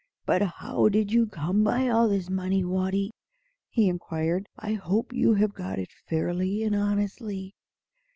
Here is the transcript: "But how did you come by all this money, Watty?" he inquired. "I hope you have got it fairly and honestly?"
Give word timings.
"But 0.25 0.41
how 0.41 0.89
did 0.89 1.11
you 1.13 1.27
come 1.27 1.63
by 1.63 1.87
all 1.87 2.09
this 2.09 2.27
money, 2.27 2.63
Watty?" 2.63 3.11
he 3.69 3.87
inquired. 3.87 4.49
"I 4.57 4.73
hope 4.73 5.13
you 5.13 5.35
have 5.35 5.53
got 5.53 5.77
it 5.77 5.93
fairly 6.07 6.63
and 6.63 6.75
honestly?" 6.75 7.53